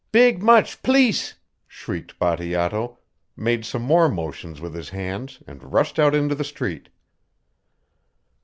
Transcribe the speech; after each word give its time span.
"Big 0.11 0.41
much 0.41 0.81
pleece!" 0.81 1.35
shrieked 1.67 2.17
Bateato, 2.17 2.97
made 3.37 3.63
some 3.65 3.83
more 3.83 4.09
motions 4.09 4.59
with 4.59 4.73
his 4.73 4.89
hands 4.89 5.43
and 5.45 5.71
rushed 5.71 5.99
out 5.99 6.15
into 6.15 6.33
the 6.33 6.43
street. 6.43 6.89